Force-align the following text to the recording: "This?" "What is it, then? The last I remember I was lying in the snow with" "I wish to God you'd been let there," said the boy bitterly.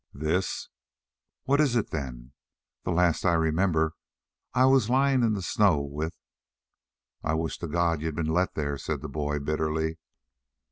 "This?" 0.15 0.67
"What 1.43 1.61
is 1.61 1.75
it, 1.75 1.91
then? 1.91 2.31
The 2.85 2.91
last 2.91 3.23
I 3.23 3.33
remember 3.33 3.93
I 4.51 4.65
was 4.65 4.89
lying 4.89 5.21
in 5.21 5.33
the 5.33 5.43
snow 5.43 5.79
with" 5.79 6.17
"I 7.23 7.35
wish 7.35 7.59
to 7.59 7.67
God 7.67 8.01
you'd 8.01 8.15
been 8.15 8.25
let 8.25 8.55
there," 8.55 8.79
said 8.79 9.01
the 9.03 9.09
boy 9.09 9.37
bitterly. 9.37 9.99